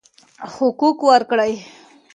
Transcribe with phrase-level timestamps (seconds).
[0.55, 1.53] حقوق ورکړئ.